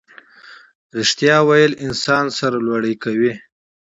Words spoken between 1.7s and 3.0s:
انسان سرلوړی